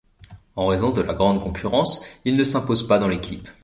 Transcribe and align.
En 0.55 0.65
raison 0.65 0.89
de 0.89 1.03
la 1.03 1.13
grande 1.13 1.43
concurrence, 1.43 2.03
il 2.25 2.35
ne 2.35 2.43
s'impose 2.43 2.87
pas 2.87 2.97
dans 2.97 3.07
l'équipe. 3.07 3.47